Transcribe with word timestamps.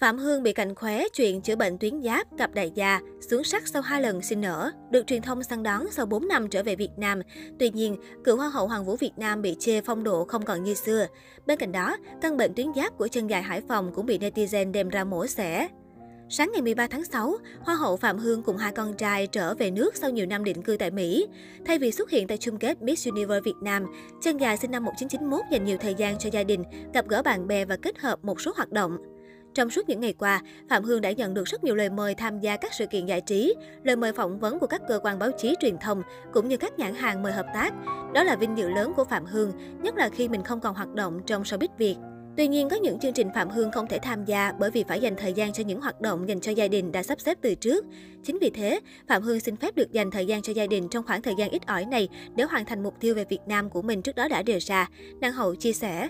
Phạm 0.00 0.18
Hương 0.18 0.42
bị 0.42 0.52
cạnh 0.52 0.74
khóe 0.74 1.08
chuyện 1.08 1.40
chữa 1.40 1.56
bệnh 1.56 1.78
tuyến 1.78 2.02
giáp, 2.02 2.38
gặp 2.38 2.54
đại 2.54 2.72
gia, 2.74 3.00
xuống 3.30 3.44
sắc 3.44 3.68
sau 3.68 3.82
hai 3.82 4.02
lần 4.02 4.22
sinh 4.22 4.40
nở, 4.40 4.70
được 4.90 5.06
truyền 5.06 5.22
thông 5.22 5.42
săn 5.42 5.62
đón 5.62 5.90
sau 5.90 6.06
4 6.06 6.28
năm 6.28 6.48
trở 6.48 6.62
về 6.62 6.76
Việt 6.76 6.90
Nam. 6.96 7.20
Tuy 7.58 7.70
nhiên, 7.70 7.96
cựu 8.24 8.36
Hoa 8.36 8.48
hậu 8.48 8.66
Hoàng 8.66 8.84
vũ 8.84 8.96
Việt 8.96 9.12
Nam 9.16 9.42
bị 9.42 9.56
chê 9.58 9.80
phong 9.80 10.04
độ 10.04 10.24
không 10.24 10.44
còn 10.44 10.62
như 10.64 10.74
xưa. 10.74 11.06
Bên 11.46 11.58
cạnh 11.58 11.72
đó, 11.72 11.96
căn 12.20 12.36
bệnh 12.36 12.54
tuyến 12.54 12.66
giáp 12.76 12.98
của 12.98 13.08
chân 13.08 13.30
dài 13.30 13.42
Hải 13.42 13.60
Phòng 13.60 13.92
cũng 13.94 14.06
bị 14.06 14.18
netizen 14.18 14.72
đem 14.72 14.88
ra 14.88 15.04
mổ 15.04 15.26
xẻ. 15.26 15.68
Sáng 16.28 16.50
ngày 16.52 16.62
13 16.62 16.86
tháng 16.86 17.04
6, 17.04 17.36
Hoa 17.60 17.74
hậu 17.74 17.96
Phạm 17.96 18.18
Hương 18.18 18.42
cùng 18.42 18.56
hai 18.56 18.72
con 18.72 18.94
trai 18.94 19.26
trở 19.26 19.54
về 19.54 19.70
nước 19.70 19.96
sau 19.96 20.10
nhiều 20.10 20.26
năm 20.26 20.44
định 20.44 20.62
cư 20.62 20.76
tại 20.76 20.90
Mỹ. 20.90 21.26
Thay 21.66 21.78
vì 21.78 21.92
xuất 21.92 22.10
hiện 22.10 22.26
tại 22.26 22.38
chung 22.38 22.58
kết 22.58 22.82
Miss 22.82 23.08
Universe 23.08 23.40
Việt 23.40 23.56
Nam, 23.62 23.86
chân 24.22 24.40
dài 24.40 24.56
sinh 24.56 24.70
năm 24.70 24.84
1991 24.84 25.44
dành 25.50 25.64
nhiều 25.64 25.78
thời 25.80 25.94
gian 25.94 26.18
cho 26.18 26.30
gia 26.32 26.44
đình, 26.44 26.64
gặp 26.94 27.08
gỡ 27.08 27.22
bạn 27.22 27.46
bè 27.46 27.64
và 27.64 27.76
kết 27.82 27.98
hợp 27.98 28.24
một 28.24 28.40
số 28.40 28.52
hoạt 28.56 28.72
động. 28.72 29.09
Trong 29.54 29.70
suốt 29.70 29.88
những 29.88 30.00
ngày 30.00 30.12
qua, 30.12 30.42
Phạm 30.68 30.84
Hương 30.84 31.00
đã 31.00 31.12
nhận 31.12 31.34
được 31.34 31.44
rất 31.44 31.64
nhiều 31.64 31.74
lời 31.74 31.90
mời 31.90 32.14
tham 32.14 32.40
gia 32.40 32.56
các 32.56 32.74
sự 32.74 32.86
kiện 32.86 33.06
giải 33.06 33.20
trí, 33.20 33.54
lời 33.82 33.96
mời 33.96 34.12
phỏng 34.12 34.38
vấn 34.38 34.58
của 34.58 34.66
các 34.66 34.82
cơ 34.88 35.00
quan 35.02 35.18
báo 35.18 35.30
chí 35.38 35.54
truyền 35.60 35.78
thông, 35.78 36.02
cũng 36.32 36.48
như 36.48 36.56
các 36.56 36.78
nhãn 36.78 36.94
hàng 36.94 37.22
mời 37.22 37.32
hợp 37.32 37.46
tác. 37.54 37.74
Đó 38.14 38.24
là 38.24 38.36
vinh 38.36 38.58
dự 38.58 38.68
lớn 38.68 38.92
của 38.96 39.04
Phạm 39.04 39.24
Hương, 39.24 39.52
nhất 39.82 39.96
là 39.96 40.08
khi 40.08 40.28
mình 40.28 40.44
không 40.44 40.60
còn 40.60 40.74
hoạt 40.74 40.94
động 40.94 41.20
trong 41.26 41.42
showbiz 41.42 41.68
Việt. 41.78 41.96
Tuy 42.36 42.48
nhiên, 42.48 42.68
có 42.68 42.76
những 42.76 42.98
chương 42.98 43.12
trình 43.12 43.28
Phạm 43.34 43.50
Hương 43.50 43.72
không 43.72 43.86
thể 43.86 43.98
tham 43.98 44.24
gia 44.24 44.52
bởi 44.58 44.70
vì 44.70 44.84
phải 44.88 45.00
dành 45.00 45.16
thời 45.16 45.32
gian 45.32 45.52
cho 45.52 45.64
những 45.64 45.80
hoạt 45.80 46.00
động 46.00 46.28
dành 46.28 46.40
cho 46.40 46.52
gia 46.52 46.68
đình 46.68 46.92
đã 46.92 47.02
sắp 47.02 47.20
xếp 47.20 47.38
từ 47.40 47.54
trước. 47.54 47.84
Chính 48.24 48.38
vì 48.40 48.50
thế, 48.50 48.80
Phạm 49.08 49.22
Hương 49.22 49.40
xin 49.40 49.56
phép 49.56 49.76
được 49.76 49.92
dành 49.92 50.10
thời 50.10 50.26
gian 50.26 50.42
cho 50.42 50.52
gia 50.52 50.66
đình 50.66 50.88
trong 50.88 51.04
khoảng 51.06 51.22
thời 51.22 51.34
gian 51.34 51.50
ít 51.50 51.66
ỏi 51.66 51.84
này 51.84 52.08
để 52.36 52.44
hoàn 52.44 52.64
thành 52.64 52.82
mục 52.82 52.94
tiêu 53.00 53.14
về 53.14 53.24
Việt 53.28 53.40
Nam 53.46 53.70
của 53.70 53.82
mình 53.82 54.02
trước 54.02 54.16
đó 54.16 54.28
đã 54.28 54.42
đề 54.42 54.58
ra, 54.58 54.88
Năng 55.20 55.32
Hậu 55.32 55.54
chia 55.54 55.72
sẻ. 55.72 56.08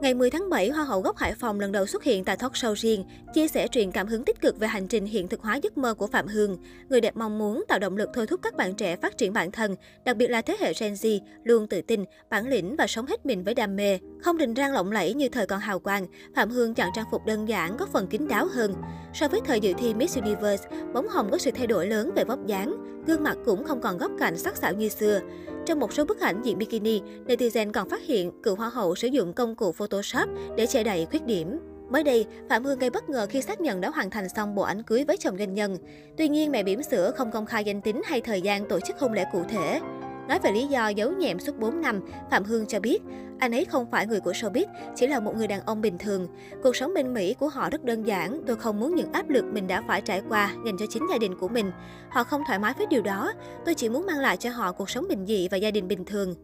Ngày 0.00 0.14
10 0.14 0.30
tháng 0.30 0.50
7, 0.50 0.68
Hoa 0.68 0.84
hậu 0.84 1.00
gốc 1.00 1.16
Hải 1.16 1.34
Phòng 1.34 1.60
lần 1.60 1.72
đầu 1.72 1.86
xuất 1.86 2.04
hiện 2.04 2.24
tại 2.24 2.36
talk 2.36 2.52
show 2.52 2.74
riêng, 2.74 3.04
chia 3.34 3.48
sẻ 3.48 3.68
truyền 3.68 3.90
cảm 3.90 4.06
hứng 4.06 4.24
tích 4.24 4.40
cực 4.40 4.58
về 4.58 4.68
hành 4.68 4.88
trình 4.88 5.06
hiện 5.06 5.28
thực 5.28 5.40
hóa 5.40 5.56
giấc 5.56 5.78
mơ 5.78 5.94
của 5.94 6.06
Phạm 6.06 6.26
Hương. 6.26 6.56
Người 6.88 7.00
đẹp 7.00 7.16
mong 7.16 7.38
muốn 7.38 7.64
tạo 7.68 7.78
động 7.78 7.96
lực 7.96 8.08
thôi 8.14 8.26
thúc 8.26 8.40
các 8.42 8.56
bạn 8.56 8.74
trẻ 8.74 8.96
phát 8.96 9.18
triển 9.18 9.32
bản 9.32 9.50
thân, 9.50 9.76
đặc 10.04 10.16
biệt 10.16 10.30
là 10.30 10.42
thế 10.42 10.56
hệ 10.60 10.72
Gen 10.80 10.92
Z, 10.92 11.20
luôn 11.44 11.66
tự 11.66 11.80
tin, 11.82 12.04
bản 12.30 12.48
lĩnh 12.48 12.76
và 12.76 12.86
sống 12.86 13.06
hết 13.06 13.26
mình 13.26 13.44
với 13.44 13.54
đam 13.54 13.76
mê. 13.76 13.98
Không 14.22 14.38
đình 14.38 14.54
rang 14.54 14.72
lộng 14.72 14.92
lẫy 14.92 15.14
như 15.14 15.28
thời 15.28 15.46
còn 15.46 15.60
hào 15.60 15.78
quang, 15.78 16.06
Phạm 16.34 16.50
Hương 16.50 16.74
chọn 16.74 16.88
trang 16.94 17.06
phục 17.10 17.26
đơn 17.26 17.48
giản, 17.48 17.76
có 17.78 17.86
phần 17.92 18.06
kín 18.06 18.28
đáo 18.28 18.46
hơn. 18.46 18.74
So 19.14 19.28
với 19.28 19.40
thời 19.44 19.60
dự 19.60 19.72
thi 19.78 19.94
Miss 19.94 20.18
Universe, 20.18 20.68
bóng 20.94 21.08
hồng 21.08 21.28
có 21.30 21.38
sự 21.38 21.50
thay 21.50 21.66
đổi 21.66 21.86
lớn 21.86 22.10
về 22.16 22.24
vóc 22.24 22.46
dáng, 22.46 22.76
gương 23.06 23.22
mặt 23.22 23.36
cũng 23.44 23.64
không 23.64 23.80
còn 23.80 23.98
góc 23.98 24.10
cạnh 24.18 24.38
sắc 24.38 24.56
sảo 24.56 24.72
như 24.72 24.88
xưa. 24.88 25.20
Trong 25.66 25.80
một 25.80 25.92
số 25.92 26.04
bức 26.04 26.20
ảnh 26.20 26.42
diện 26.42 26.58
bikini, 26.58 27.00
netizen 27.26 27.72
còn 27.72 27.88
phát 27.88 28.02
hiện 28.02 28.32
cựu 28.42 28.56
hoa 28.56 28.68
hậu 28.68 28.94
sử 28.94 29.08
dụng 29.08 29.32
công 29.32 29.54
cụ 29.54 29.72
Photoshop 29.72 30.28
để 30.56 30.66
che 30.66 30.84
đậy 30.84 31.06
khuyết 31.10 31.26
điểm. 31.26 31.58
Mới 31.90 32.04
đây, 32.04 32.26
Phạm 32.48 32.64
Hương 32.64 32.78
gây 32.78 32.90
bất 32.90 33.08
ngờ 33.08 33.26
khi 33.30 33.42
xác 33.42 33.60
nhận 33.60 33.80
đã 33.80 33.90
hoàn 33.90 34.10
thành 34.10 34.28
xong 34.28 34.54
bộ 34.54 34.62
ảnh 34.62 34.82
cưới 34.82 35.04
với 35.04 35.16
chồng 35.16 35.38
doanh 35.38 35.54
nhân. 35.54 35.76
Tuy 36.16 36.28
nhiên, 36.28 36.50
mẹ 36.50 36.62
bỉm 36.62 36.82
sữa 36.82 37.12
không 37.16 37.30
công 37.30 37.46
khai 37.46 37.64
danh 37.64 37.80
tính 37.80 38.02
hay 38.04 38.20
thời 38.20 38.42
gian 38.42 38.68
tổ 38.68 38.80
chức 38.80 38.98
hôn 38.98 39.12
lễ 39.12 39.24
cụ 39.32 39.42
thể. 39.48 39.80
Nói 40.30 40.38
về 40.42 40.52
lý 40.52 40.66
do 40.66 40.88
giấu 40.88 41.12
nhẹm 41.12 41.38
suốt 41.38 41.58
4 41.58 41.80
năm, 41.80 42.00
Phạm 42.30 42.44
Hương 42.44 42.66
cho 42.66 42.80
biết, 42.80 42.98
anh 43.38 43.54
ấy 43.54 43.64
không 43.64 43.90
phải 43.90 44.06
người 44.06 44.20
của 44.20 44.32
showbiz, 44.32 44.66
chỉ 44.96 45.06
là 45.06 45.20
một 45.20 45.36
người 45.36 45.46
đàn 45.46 45.60
ông 45.60 45.80
bình 45.80 45.98
thường. 45.98 46.28
Cuộc 46.62 46.76
sống 46.76 46.94
bên 46.94 47.14
Mỹ 47.14 47.34
của 47.34 47.48
họ 47.48 47.70
rất 47.70 47.84
đơn 47.84 48.06
giản, 48.06 48.42
tôi 48.46 48.56
không 48.56 48.80
muốn 48.80 48.94
những 48.94 49.12
áp 49.12 49.28
lực 49.28 49.44
mình 49.44 49.66
đã 49.66 49.82
phải 49.86 50.00
trải 50.00 50.22
qua 50.28 50.54
dành 50.66 50.76
cho 50.78 50.86
chính 50.90 51.06
gia 51.10 51.18
đình 51.18 51.38
của 51.38 51.48
mình. 51.48 51.70
Họ 52.10 52.24
không 52.24 52.42
thoải 52.46 52.58
mái 52.58 52.74
với 52.78 52.86
điều 52.86 53.02
đó, 53.02 53.32
tôi 53.64 53.74
chỉ 53.74 53.88
muốn 53.88 54.06
mang 54.06 54.18
lại 54.18 54.36
cho 54.36 54.50
họ 54.50 54.72
cuộc 54.72 54.90
sống 54.90 55.06
bình 55.08 55.26
dị 55.26 55.48
và 55.48 55.56
gia 55.56 55.70
đình 55.70 55.88
bình 55.88 56.04
thường. 56.04 56.34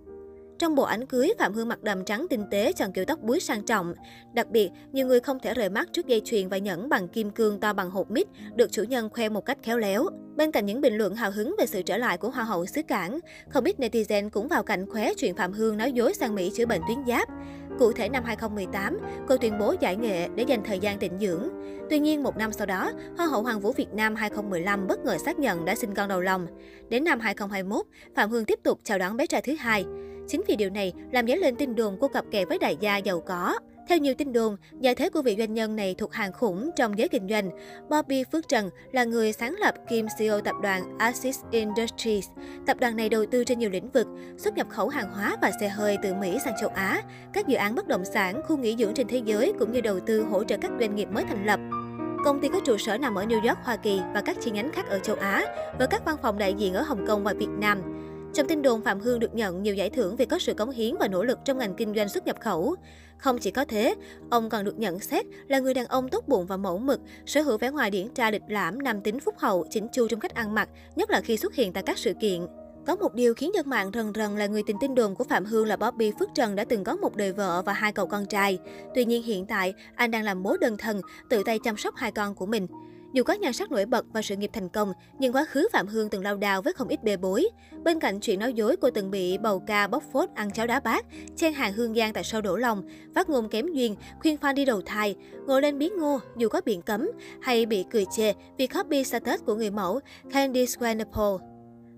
Trong 0.58 0.74
bộ 0.74 0.82
ảnh 0.82 1.06
cưới, 1.06 1.32
Phạm 1.38 1.54
Hương 1.54 1.68
mặc 1.68 1.82
đầm 1.82 2.04
trắng 2.04 2.26
tinh 2.30 2.44
tế 2.50 2.72
chọn 2.72 2.92
kiểu 2.92 3.04
tóc 3.04 3.22
búi 3.22 3.40
sang 3.40 3.62
trọng. 3.62 3.94
Đặc 4.32 4.50
biệt, 4.50 4.70
nhiều 4.92 5.06
người 5.06 5.20
không 5.20 5.38
thể 5.40 5.54
rời 5.54 5.68
mắt 5.68 5.88
trước 5.92 6.06
dây 6.06 6.22
chuyền 6.24 6.48
và 6.48 6.58
nhẫn 6.58 6.88
bằng 6.88 7.08
kim 7.08 7.30
cương 7.30 7.60
to 7.60 7.72
bằng 7.72 7.90
hộp 7.90 8.10
mít, 8.10 8.26
được 8.54 8.72
chủ 8.72 8.82
nhân 8.82 9.08
khoe 9.08 9.28
một 9.28 9.44
cách 9.44 9.58
khéo 9.62 9.78
léo. 9.78 10.06
Bên 10.36 10.50
cạnh 10.50 10.66
những 10.66 10.80
bình 10.80 10.96
luận 10.96 11.14
hào 11.14 11.30
hứng 11.30 11.54
về 11.58 11.66
sự 11.66 11.82
trở 11.82 11.96
lại 11.96 12.18
của 12.18 12.30
Hoa 12.30 12.44
hậu 12.44 12.66
xứ 12.66 12.82
Cảng, 12.82 13.18
không 13.48 13.64
ít 13.64 13.80
netizen 13.80 14.30
cũng 14.30 14.48
vào 14.48 14.62
cạnh 14.62 14.90
khóe 14.90 15.14
chuyện 15.14 15.34
Phạm 15.34 15.52
Hương 15.52 15.76
nói 15.76 15.92
dối 15.92 16.14
sang 16.14 16.34
Mỹ 16.34 16.52
chữa 16.54 16.66
bệnh 16.66 16.80
tuyến 16.88 16.98
giáp. 17.06 17.28
Cụ 17.78 17.92
thể 17.92 18.08
năm 18.08 18.24
2018, 18.24 18.98
cô 19.28 19.36
tuyên 19.36 19.58
bố 19.58 19.74
giải 19.80 19.96
nghệ 19.96 20.28
để 20.34 20.44
dành 20.48 20.62
thời 20.64 20.78
gian 20.78 20.98
tịnh 20.98 21.18
dưỡng. 21.20 21.48
Tuy 21.90 21.98
nhiên, 21.98 22.22
một 22.22 22.36
năm 22.36 22.52
sau 22.52 22.66
đó, 22.66 22.92
Hoa 23.16 23.26
hậu 23.26 23.42
Hoàng 23.42 23.60
vũ 23.60 23.72
Việt 23.72 23.92
Nam 23.92 24.14
2015 24.14 24.86
bất 24.86 25.04
ngờ 25.04 25.16
xác 25.24 25.38
nhận 25.38 25.64
đã 25.64 25.74
sinh 25.74 25.94
con 25.94 26.08
đầu 26.08 26.20
lòng. 26.20 26.46
Đến 26.88 27.04
năm 27.04 27.20
2021, 27.20 27.86
Phạm 28.14 28.30
Hương 28.30 28.44
tiếp 28.44 28.58
tục 28.62 28.80
chào 28.84 28.98
đón 28.98 29.16
bé 29.16 29.26
trai 29.26 29.42
thứ 29.42 29.54
hai. 29.54 29.84
Chính 30.28 30.42
vì 30.48 30.56
điều 30.56 30.70
này 30.70 30.92
làm 31.12 31.26
dấy 31.26 31.36
lên 31.36 31.56
tin 31.56 31.74
đồn 31.74 31.96
cô 32.00 32.08
cặp 32.08 32.24
kè 32.30 32.44
với 32.44 32.58
đại 32.58 32.76
gia 32.80 32.96
giàu 32.96 33.20
có. 33.20 33.58
Theo 33.88 33.98
nhiều 33.98 34.14
tin 34.14 34.32
đồn, 34.32 34.56
gia 34.80 34.94
thế 34.94 35.10
của 35.10 35.22
vị 35.22 35.36
doanh 35.38 35.54
nhân 35.54 35.76
này 35.76 35.94
thuộc 35.98 36.12
hàng 36.12 36.32
khủng 36.32 36.70
trong 36.76 36.98
giới 36.98 37.08
kinh 37.08 37.28
doanh. 37.28 37.50
Bobby 37.88 38.24
Phước 38.32 38.48
Trần 38.48 38.70
là 38.92 39.04
người 39.04 39.32
sáng 39.32 39.54
lập 39.58 39.74
Kim 39.88 40.06
CEO 40.18 40.40
tập 40.40 40.54
đoàn 40.62 40.98
Axis 40.98 41.40
Industries. 41.50 42.28
Tập 42.66 42.76
đoàn 42.80 42.96
này 42.96 43.08
đầu 43.08 43.26
tư 43.26 43.44
trên 43.44 43.58
nhiều 43.58 43.70
lĩnh 43.70 43.90
vực, 43.90 44.06
xuất 44.38 44.56
nhập 44.56 44.66
khẩu 44.70 44.88
hàng 44.88 45.10
hóa 45.12 45.36
và 45.42 45.50
xe 45.60 45.68
hơi 45.68 45.98
từ 46.02 46.14
Mỹ 46.14 46.38
sang 46.44 46.54
châu 46.60 46.68
Á, 46.68 47.02
các 47.32 47.46
dự 47.46 47.56
án 47.56 47.74
bất 47.74 47.88
động 47.88 48.04
sản, 48.04 48.42
khu 48.48 48.56
nghỉ 48.56 48.76
dưỡng 48.78 48.94
trên 48.94 49.08
thế 49.08 49.22
giới 49.24 49.52
cũng 49.58 49.72
như 49.72 49.80
đầu 49.80 50.00
tư 50.00 50.22
hỗ 50.22 50.44
trợ 50.44 50.56
các 50.60 50.70
doanh 50.80 50.94
nghiệp 50.94 51.08
mới 51.12 51.24
thành 51.24 51.46
lập. 51.46 51.60
Công 52.24 52.40
ty 52.40 52.48
có 52.48 52.60
trụ 52.64 52.76
sở 52.78 52.98
nằm 52.98 53.14
ở 53.14 53.24
New 53.24 53.48
York, 53.48 53.58
Hoa 53.62 53.76
Kỳ 53.76 54.00
và 54.14 54.20
các 54.20 54.36
chi 54.40 54.50
nhánh 54.50 54.72
khác 54.72 54.88
ở 54.88 54.98
châu 54.98 55.16
Á, 55.16 55.46
với 55.78 55.86
các 55.86 56.04
văn 56.04 56.16
phòng 56.22 56.38
đại 56.38 56.54
diện 56.54 56.74
ở 56.74 56.82
Hồng 56.82 57.06
Kông 57.06 57.24
và 57.24 57.32
Việt 57.32 57.50
Nam. 57.58 57.82
Trong 58.36 58.48
tin 58.48 58.62
đồn, 58.62 58.82
Phạm 58.82 59.00
Hương 59.00 59.18
được 59.18 59.34
nhận 59.34 59.62
nhiều 59.62 59.74
giải 59.74 59.90
thưởng 59.90 60.16
vì 60.16 60.24
có 60.24 60.38
sự 60.38 60.54
cống 60.54 60.70
hiến 60.70 60.94
và 61.00 61.08
nỗ 61.08 61.24
lực 61.24 61.38
trong 61.44 61.58
ngành 61.58 61.74
kinh 61.74 61.94
doanh 61.94 62.08
xuất 62.08 62.26
nhập 62.26 62.36
khẩu. 62.40 62.74
Không 63.18 63.38
chỉ 63.38 63.50
có 63.50 63.64
thế, 63.64 63.94
ông 64.30 64.48
còn 64.48 64.64
được 64.64 64.78
nhận 64.78 65.00
xét 65.00 65.26
là 65.48 65.58
người 65.58 65.74
đàn 65.74 65.86
ông 65.86 66.08
tốt 66.08 66.24
bụng 66.28 66.46
và 66.46 66.56
mẫu 66.56 66.78
mực, 66.78 67.00
sở 67.26 67.42
hữu 67.42 67.58
vẻ 67.58 67.70
ngoài 67.70 67.90
điển 67.90 68.08
trai 68.08 68.32
lịch 68.32 68.42
lãm, 68.48 68.78
nam 68.78 69.00
tính 69.00 69.20
phúc 69.20 69.34
hậu, 69.38 69.64
chỉnh 69.70 69.88
chu 69.92 70.08
trong 70.08 70.20
cách 70.20 70.34
ăn 70.34 70.54
mặc, 70.54 70.68
nhất 70.96 71.10
là 71.10 71.20
khi 71.20 71.36
xuất 71.36 71.54
hiện 71.54 71.72
tại 71.72 71.82
các 71.82 71.98
sự 71.98 72.12
kiện. 72.20 72.46
Có 72.86 72.96
một 72.96 73.14
điều 73.14 73.34
khiến 73.34 73.50
dân 73.54 73.70
mạng 73.70 73.90
rần 73.94 74.12
rần 74.14 74.36
là 74.36 74.46
người 74.46 74.62
tình 74.66 74.76
tin 74.80 74.94
đồn 74.94 75.14
của 75.14 75.24
Phạm 75.24 75.44
Hương 75.44 75.66
là 75.66 75.76
Bobby 75.76 76.12
Phước 76.18 76.28
Trần 76.34 76.56
đã 76.56 76.64
từng 76.64 76.84
có 76.84 76.96
một 76.96 77.16
đời 77.16 77.32
vợ 77.32 77.62
và 77.62 77.72
hai 77.72 77.92
cậu 77.92 78.06
con 78.06 78.26
trai. 78.26 78.58
Tuy 78.94 79.04
nhiên 79.04 79.22
hiện 79.22 79.46
tại, 79.46 79.74
anh 79.94 80.10
đang 80.10 80.24
làm 80.24 80.42
bố 80.42 80.56
đơn 80.56 80.76
thân, 80.76 81.00
tự 81.28 81.42
tay 81.46 81.58
chăm 81.64 81.76
sóc 81.76 81.94
hai 81.96 82.12
con 82.12 82.34
của 82.34 82.46
mình. 82.46 82.66
Dù 83.16 83.22
có 83.22 83.32
nhan 83.32 83.52
sắc 83.52 83.70
nổi 83.70 83.86
bật 83.86 84.06
và 84.12 84.22
sự 84.22 84.36
nghiệp 84.36 84.50
thành 84.52 84.68
công, 84.68 84.92
nhưng 85.18 85.32
quá 85.32 85.44
khứ 85.44 85.68
Phạm 85.72 85.86
Hương 85.86 86.08
từng 86.08 86.22
lao 86.22 86.36
đao 86.36 86.62
với 86.62 86.72
không 86.72 86.88
ít 86.88 87.04
bê 87.04 87.16
bối. 87.16 87.48
Bên 87.82 88.00
cạnh 88.00 88.20
chuyện 88.20 88.40
nói 88.40 88.52
dối, 88.52 88.76
cô 88.76 88.90
từng 88.90 89.10
bị 89.10 89.38
bầu 89.38 89.62
ca 89.66 89.86
bóc 89.86 90.02
phốt 90.12 90.28
ăn 90.34 90.50
cháo 90.50 90.66
đá 90.66 90.80
bát, 90.80 91.06
chen 91.36 91.52
hàng 91.52 91.72
hương 91.72 91.94
giang 91.94 92.12
tại 92.12 92.24
sau 92.24 92.40
Đổ 92.40 92.56
Lòng, 92.56 92.82
phát 93.14 93.28
ngôn 93.28 93.48
kém 93.48 93.72
duyên, 93.72 93.96
khuyên 94.20 94.36
fan 94.36 94.54
đi 94.54 94.64
đầu 94.64 94.82
thai, 94.86 95.16
ngồi 95.46 95.62
lên 95.62 95.78
biến 95.78 95.92
ngô 95.96 96.20
dù 96.36 96.48
có 96.48 96.60
biển 96.64 96.82
cấm, 96.82 97.10
hay 97.40 97.66
bị 97.66 97.84
cười 97.90 98.04
chê 98.16 98.32
vì 98.58 98.66
copy 98.66 99.04
status 99.04 99.40
của 99.44 99.54
người 99.54 99.70
mẫu 99.70 100.00
Candice 100.32 100.72
Swanepoel. 100.78 101.55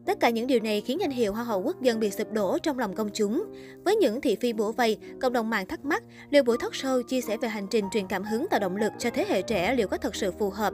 Tất 0.09 0.21
cả 0.21 0.31
những 0.31 0.47
điều 0.47 0.61
này 0.61 0.81
khiến 0.81 1.01
danh 1.01 1.11
hiệu 1.11 1.33
Hoa 1.33 1.45
hậu 1.45 1.63
quốc 1.63 1.83
dân 1.83 2.01
bị 2.01 2.11
sụp 2.11 2.33
đổ 2.33 2.59
trong 2.59 2.79
lòng 2.79 2.95
công 2.95 3.11
chúng. 3.15 3.45
Với 3.85 3.97
những 3.97 4.21
thị 4.21 4.37
phi 4.41 4.53
bủa 4.53 4.73
vây, 4.73 4.99
cộng 5.21 5.33
đồng 5.33 5.51
mạng 5.51 5.67
thắc 5.67 5.85
mắc 5.85 6.03
liệu 6.31 6.43
buổi 6.43 6.57
talk 6.61 6.73
show 6.73 7.03
chia 7.03 7.21
sẻ 7.21 7.37
về 7.37 7.49
hành 7.49 7.67
trình 7.71 7.85
truyền 7.93 8.07
cảm 8.07 8.25
hứng 8.25 8.47
tạo 8.51 8.61
động 8.61 8.77
lực 8.77 8.93
cho 8.99 9.11
thế 9.11 9.27
hệ 9.29 9.43
trẻ 9.43 9.75
liệu 9.75 9.89
có 9.89 9.97
thật 9.97 10.15
sự 10.15 10.33
phù 10.33 10.51
hợp. 10.51 10.73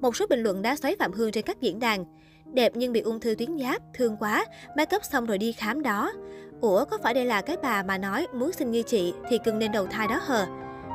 Một 0.00 0.16
số 0.16 0.26
bình 0.26 0.42
luận 0.42 0.62
đã 0.62 0.76
xoáy 0.76 0.96
Phạm 0.98 1.12
Hương 1.12 1.32
trên 1.32 1.44
các 1.44 1.60
diễn 1.60 1.78
đàn. 1.78 2.04
Đẹp 2.52 2.72
nhưng 2.74 2.92
bị 2.92 3.00
ung 3.00 3.20
thư 3.20 3.34
tuyến 3.34 3.58
giáp, 3.58 3.82
thương 3.94 4.16
quá, 4.16 4.44
make 4.76 4.96
up 4.96 5.04
xong 5.04 5.26
rồi 5.26 5.38
đi 5.38 5.52
khám 5.52 5.82
đó. 5.82 6.12
Ủa, 6.60 6.84
có 6.84 6.98
phải 7.02 7.14
đây 7.14 7.24
là 7.24 7.40
cái 7.40 7.56
bà 7.62 7.82
mà 7.82 7.98
nói 7.98 8.26
muốn 8.34 8.52
xin 8.52 8.70
như 8.70 8.82
chị 8.82 9.12
thì 9.28 9.38
cưng 9.44 9.58
nên 9.58 9.72
đầu 9.72 9.86
thai 9.86 10.08
đó 10.08 10.20
hờ? 10.22 10.46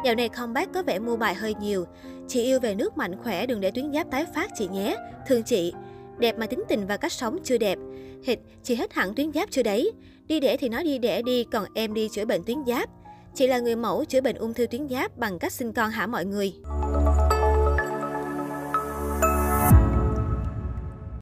Dạo 0.06 0.16
này 0.16 0.30
comeback 0.30 0.74
có 0.74 0.84
vẻ 0.84 1.00
mua 1.00 1.18
bài 1.18 1.34
hơi 1.34 1.54
nhiều. 1.62 1.86
Chị 2.28 2.44
yêu 2.44 2.60
về 2.60 2.76
nước 2.76 2.98
mạnh 2.98 3.24
khỏe 3.24 3.46
đừng 3.46 3.62
để 3.62 3.72
tuyến 3.72 3.94
giáp 3.94 4.12
tái 4.12 4.26
phát 4.36 4.52
chị 4.56 4.68
nhé. 4.68 4.96
Thương 5.28 5.44
chị. 5.44 5.74
Đẹp 6.19 6.40
mà 6.40 6.46
tính 6.46 6.63
tình 6.68 6.88
và 6.88 6.97
cách 6.97 7.12
sống 7.12 7.38
chưa 7.44 7.57
đẹp. 7.57 7.78
Hịch, 8.24 8.40
chị 8.63 8.75
hết 8.75 8.94
hẳn 8.94 9.16
tuyến 9.16 9.31
giáp 9.31 9.52
chưa 9.52 9.63
đấy. 9.63 9.91
Đi 10.28 10.40
đẻ 10.40 10.57
thì 10.57 10.69
nói 10.69 10.84
đi 10.84 10.97
đẻ 10.97 11.22
đi, 11.22 11.44
còn 11.52 11.66
em 11.74 11.94
đi 11.94 12.09
chữa 12.09 12.25
bệnh 12.25 12.44
tuyến 12.44 12.57
giáp. 12.68 12.90
Chị 13.35 13.47
là 13.47 13.59
người 13.59 13.75
mẫu 13.75 14.06
chữa 14.06 14.22
bệnh 14.22 14.35
ung 14.35 14.53
thư 14.53 14.68
tuyến 14.68 14.90
giáp 14.90 15.18
bằng 15.18 15.40
cách 15.40 15.53
sinh 15.53 15.74
con 15.74 15.90
hả 15.90 16.08
mọi 16.08 16.25
người. 16.25 16.53